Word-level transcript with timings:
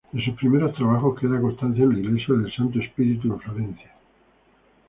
De 0.13 0.19
sus 0.25 0.33
primeros 0.33 0.73
trabajos 0.73 1.19
queda 1.19 1.39
constancia 1.39 1.83
en 1.83 1.93
la 1.93 1.99
Iglesia 1.99 2.33
del 2.33 2.51
Santo 2.51 2.79
Spirito 2.79 3.27
en 3.27 3.39
Florencia. 3.39 3.91